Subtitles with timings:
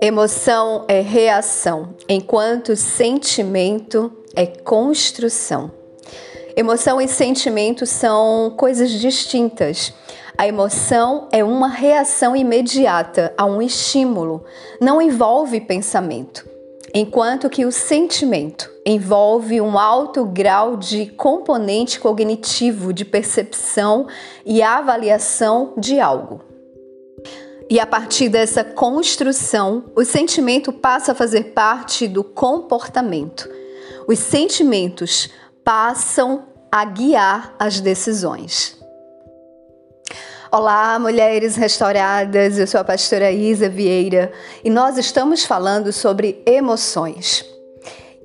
[0.00, 5.70] Emoção é reação, enquanto sentimento é construção.
[6.56, 9.94] Emoção e sentimento são coisas distintas.
[10.36, 14.44] A emoção é uma reação imediata a um estímulo,
[14.80, 16.46] não envolve pensamento,
[16.94, 24.06] enquanto que o sentimento envolve um alto grau de componente cognitivo de percepção
[24.46, 26.40] e avaliação de algo.
[27.68, 33.48] E a partir dessa construção, o sentimento passa a fazer parte do comportamento.
[34.06, 35.30] Os sentimentos
[35.64, 38.83] passam a guiar as decisões.
[40.56, 42.60] Olá, mulheres restauradas.
[42.60, 44.30] Eu sou a pastora Isa Vieira
[44.62, 47.44] e nós estamos falando sobre emoções.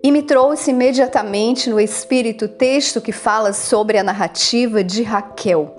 [0.03, 5.75] E me trouxe imediatamente no espírito o texto que fala sobre a narrativa de Raquel.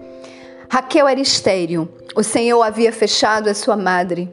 [0.69, 1.89] Raquel era estéril.
[2.17, 4.29] O Senhor havia fechado a sua madre.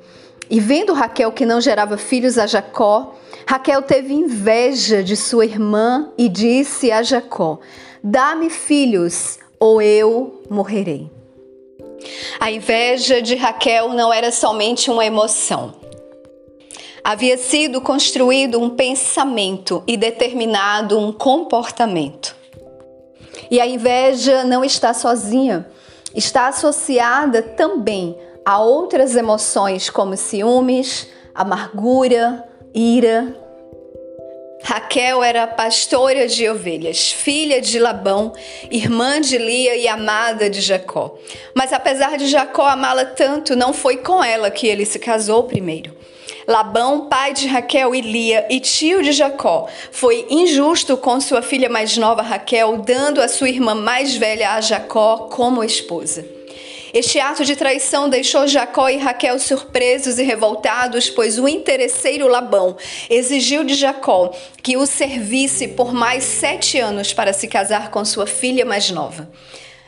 [0.49, 3.13] E vendo Raquel que não gerava filhos a Jacó,
[3.47, 7.59] Raquel teve inveja de sua irmã e disse a Jacó:
[8.03, 11.15] Dá-me filhos, ou eu morrerei.
[12.39, 15.73] A inveja de Raquel não era somente uma emoção.
[17.03, 22.35] Havia sido construído um pensamento e determinado um comportamento.
[23.49, 25.65] E a inveja não está sozinha
[26.17, 33.46] está associada também a outras emoções como ciúmes, amargura, ira.
[34.63, 38.33] Raquel era pastora de ovelhas, filha de Labão,
[38.69, 41.17] irmã de Lia e amada de Jacó.
[41.53, 45.95] Mas apesar de Jacó amá-la tanto, não foi com ela que ele se casou primeiro.
[46.47, 51.69] Labão, pai de Raquel e Lia e tio de Jacó, foi injusto com sua filha
[51.69, 56.36] mais nova Raquel, dando a sua irmã mais velha a Jacó como esposa.
[56.97, 62.75] Este ato de traição deixou Jacó e Raquel surpresos e revoltados, pois o interesseiro Labão
[63.07, 68.25] exigiu de Jacó que o servisse por mais sete anos para se casar com sua
[68.25, 69.29] filha mais nova.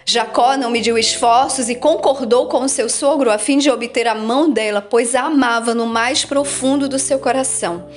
[0.06, 4.48] Jacó não mediu esforços e concordou com seu sogro a fim de obter a mão
[4.48, 7.90] dela, pois a amava no mais profundo do seu coração.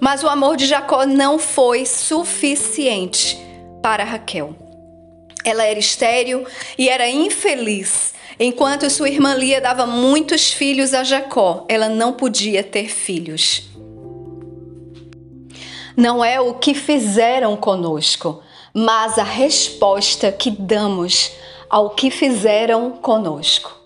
[0.00, 3.38] Mas o amor de Jacó não foi suficiente
[3.80, 4.52] para Raquel.
[5.44, 6.44] Ela era estéril
[6.76, 8.17] e era infeliz.
[8.40, 13.68] Enquanto sua irmã Lia dava muitos filhos a Jacó, ela não podia ter filhos.
[15.96, 18.40] Não é o que fizeram conosco,
[18.72, 21.32] mas a resposta que damos
[21.68, 23.76] ao que fizeram conosco.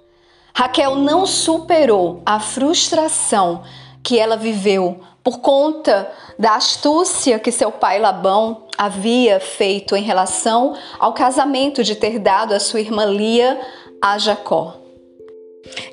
[0.55, 3.63] Raquel não superou a frustração
[4.03, 10.77] que ela viveu por conta da astúcia que seu pai Labão havia feito em relação
[10.99, 13.59] ao casamento de ter dado a sua irmã Lia
[14.03, 14.77] a Jacó.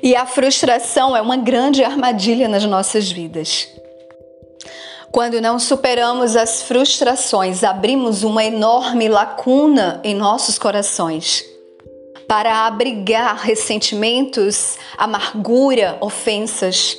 [0.02, 3.68] E a frustração é uma grande armadilha nas nossas vidas.
[5.12, 11.44] Quando não superamos as frustrações, abrimos uma enorme lacuna em nossos corações
[12.26, 16.96] para abrigar ressentimentos, amargura, ofensas.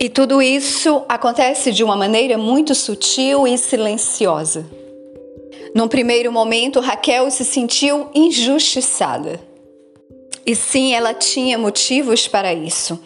[0.00, 4.66] E tudo isso acontece de uma maneira muito sutil e silenciosa.
[5.74, 9.53] Num primeiro momento, Raquel se sentiu injustiçada.
[10.46, 13.00] E sim, ela tinha motivos para isso.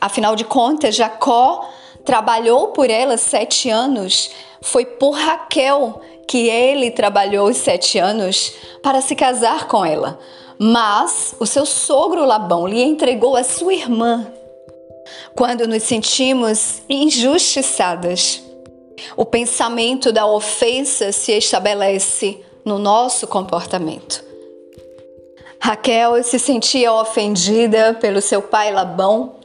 [0.00, 1.68] Afinal de contas, Jacó
[2.04, 4.30] trabalhou por ela sete anos.
[4.60, 8.52] Foi por Raquel que ele trabalhou os sete anos
[8.82, 10.18] para se casar com ela.
[10.58, 14.26] Mas o seu sogro Labão lhe entregou a sua irmã.
[15.34, 18.42] Quando nos sentimos injustiçadas,
[19.16, 24.29] o pensamento da ofensa se estabelece no nosso comportamento.
[25.62, 29.36] Raquel se sentia ofendida pelo seu pai Labão,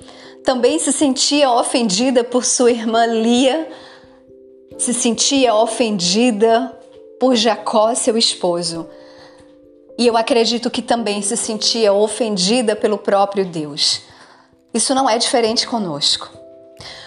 [0.45, 3.67] também se sentia ofendida por sua irmã Lia,
[4.77, 6.71] se sentia ofendida
[7.19, 8.87] por Jacó, seu esposo.
[9.97, 14.01] E eu acredito que também se sentia ofendida pelo próprio Deus.
[14.73, 16.44] Isso não é diferente conosco.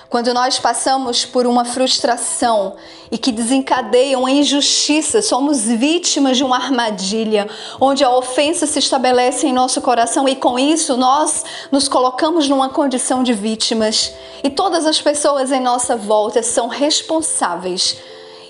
[0.08, 2.76] Quando nós passamos por uma frustração
[3.10, 7.46] e que desencadeia uma injustiça, somos vítimas de uma armadilha,
[7.78, 12.70] onde a ofensa se estabelece em nosso coração e com isso nós nos colocamos numa
[12.70, 17.98] condição de vítimas e todas as pessoas em nossa volta são responsáveis.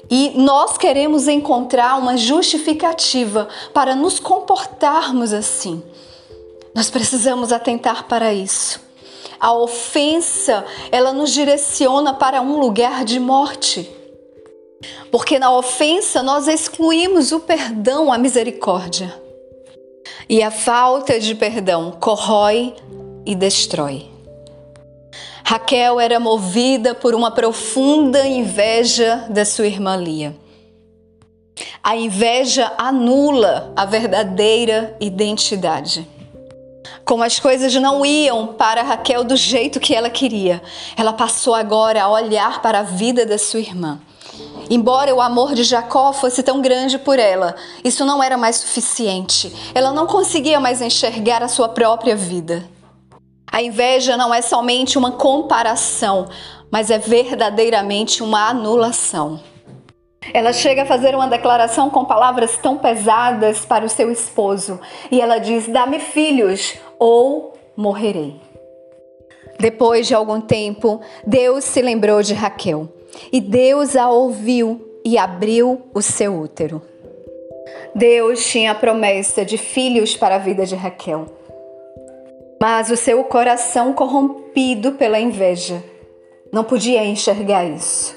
[0.09, 5.83] E nós queremos encontrar uma justificativa para nos comportarmos assim.
[6.73, 8.88] Nós precisamos atentar para isso.
[9.41, 13.89] A ofensa, ela nos direciona para um lugar de morte.
[15.11, 19.15] Porque na ofensa nós excluímos o perdão, a misericórdia.
[20.29, 22.75] E a falta de perdão corrói
[23.25, 24.07] e destrói.
[25.45, 30.37] Raquel era movida por uma profunda inveja da sua irmã Lia.
[31.83, 36.07] A inveja anula a verdadeira identidade.
[37.09, 40.63] Como as coisas não iam para Raquel do jeito que ela queria,
[40.95, 43.99] ela passou agora a olhar para a vida da sua irmã.
[44.69, 49.51] Embora o amor de Jacó fosse tão grande por ela, isso não era mais suficiente.
[49.75, 52.69] Ela não conseguia mais enxergar a sua própria vida.
[53.51, 56.29] A inveja não é somente uma comparação,
[56.71, 59.41] mas é verdadeiramente uma anulação.
[60.35, 64.79] Ela chega a fazer uma declaração com palavras tão pesadas para o seu esposo
[65.11, 68.37] e ela diz: Dá-me filhos ou morrerei.
[69.59, 72.89] Depois de algum tempo, Deus se lembrou de Raquel
[73.33, 76.81] e Deus a ouviu e abriu o seu útero.
[77.95, 81.27] Deus tinha a promessa de filhos para a vida de Raquel,
[82.61, 85.83] mas o seu coração corrompido pela inveja
[86.53, 88.17] não podia enxergar isso.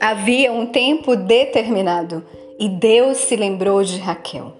[0.00, 2.24] Havia um tempo determinado
[2.58, 4.52] e Deus se lembrou de Raquel.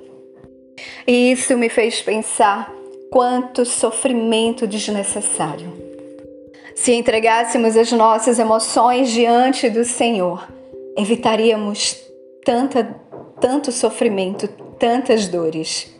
[1.06, 2.72] E isso me fez pensar
[3.14, 5.72] quanto sofrimento desnecessário.
[6.74, 10.48] Se entregássemos as nossas emoções diante do Senhor,
[10.98, 11.96] evitaríamos
[12.44, 12.82] tanta,
[13.40, 14.48] tanto sofrimento,
[14.80, 15.94] tantas dores.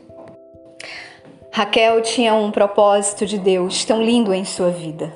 [1.53, 5.15] Raquel tinha um propósito de Deus tão lindo em sua vida.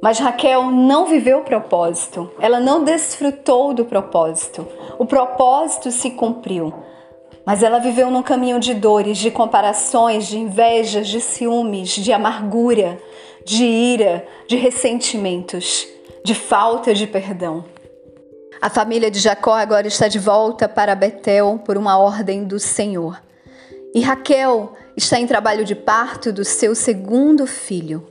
[0.00, 4.64] Mas Raquel não viveu o propósito, ela não desfrutou do propósito.
[5.00, 6.72] O propósito se cumpriu,
[7.48, 13.00] mas ela viveu num caminho de dores, de comparações, de invejas, de ciúmes, de amargura,
[13.42, 15.88] de ira, de ressentimentos,
[16.22, 17.64] de falta de perdão.
[18.60, 23.18] A família de Jacó agora está de volta para Betel por uma ordem do Senhor.
[23.94, 28.06] E Raquel está em trabalho de parto do seu segundo filho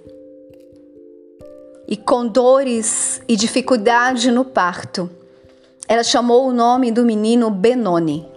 [1.87, 5.07] e com dores e dificuldade no parto.
[5.87, 8.35] Ela chamou o nome do menino Benoni,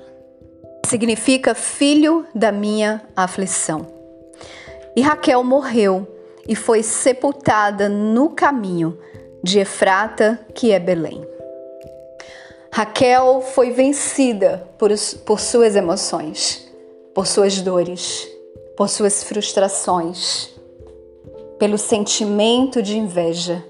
[0.90, 3.86] significa filho da minha aflição.
[4.96, 6.06] E Raquel morreu
[6.48, 8.98] e foi sepultada no caminho
[9.42, 11.24] de Efrata, que é Belém.
[12.72, 14.90] Raquel foi vencida por,
[15.24, 16.68] por suas emoções,
[17.14, 18.28] por suas dores,
[18.76, 20.50] por suas frustrações
[21.56, 23.62] pelo sentimento de inveja,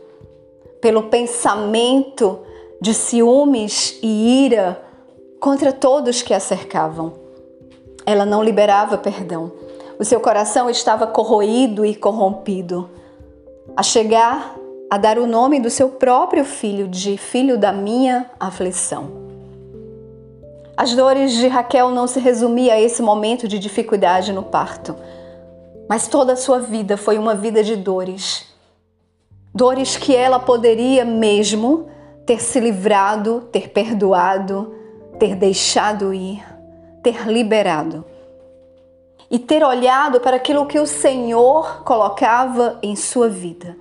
[0.80, 2.38] pelo pensamento
[2.80, 4.89] de ciúmes e ira
[5.40, 7.14] contra todos que a cercavam.
[8.04, 9.52] Ela não liberava perdão.
[9.98, 12.88] O seu coração estava corroído e corrompido.
[13.76, 14.56] A chegar
[14.90, 19.18] a dar o nome do seu próprio filho de filho da minha aflição.
[20.76, 24.94] As dores de Raquel não se resumiam a esse momento de dificuldade no parto
[25.90, 28.46] mas toda a sua vida foi uma vida de dores.
[29.52, 31.88] Dores que ela poderia mesmo
[32.24, 34.72] ter se livrado, ter perdoado,
[35.20, 36.42] ter deixado ir,
[37.02, 38.04] ter liberado.
[39.30, 43.76] E ter olhado para aquilo que o Senhor colocava em sua vida.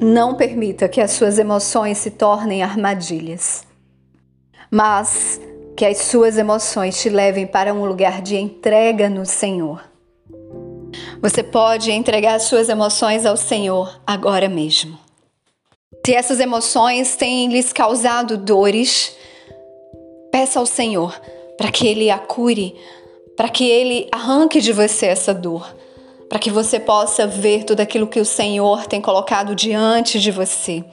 [0.00, 3.66] Não permita que as suas emoções se tornem armadilhas,
[4.70, 5.40] mas
[5.76, 9.82] que as suas emoções te levem para um lugar de entrega no Senhor.
[11.20, 15.07] Você pode entregar as suas emoções ao Senhor agora mesmo.
[16.04, 19.14] Se essas emoções têm lhes causado dores,
[20.32, 21.14] peça ao Senhor
[21.56, 22.74] para que Ele a cure,
[23.36, 25.76] para que Ele arranque de você essa dor,
[26.28, 30.84] para que você possa ver tudo aquilo que o Senhor tem colocado diante de você